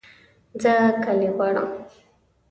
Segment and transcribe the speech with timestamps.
[0.61, 0.71] زه
[1.03, 1.69] کالي غواړم